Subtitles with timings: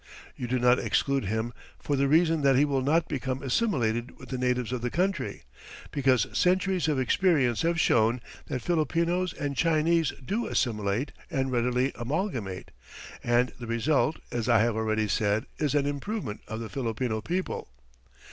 [0.35, 4.29] You do not exclude him for the reason that he will not become assimilated with
[4.29, 5.43] the natives of the country,
[5.91, 12.71] because centuries of experience have shown that Filipinos and Chinese do assimilate and readily amalgamate,
[13.23, 17.67] and the result, as I have already said, is an improvement of the Filipino people.